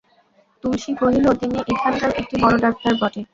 [0.63, 3.21] তুলসী কহিল, তিনি এখানকার একটি বড়ো ডাক্তার বটে।